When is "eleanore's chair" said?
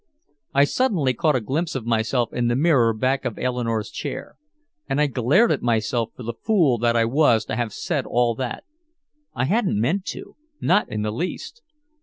3.37-4.35